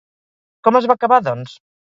[0.67, 1.57] Com es va acabar, doncs?